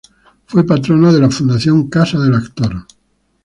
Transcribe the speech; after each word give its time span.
Fue 0.47 0.65
patrona 0.65 1.13
de 1.13 1.19
la 1.19 1.29
Fundación 1.29 1.87
Casa 1.87 2.17
del 2.17 2.33
Actor. 2.33 2.87